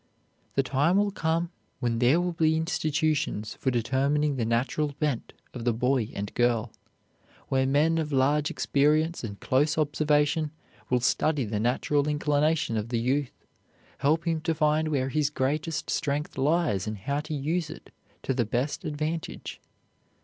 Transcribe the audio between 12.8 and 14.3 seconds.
the youth, help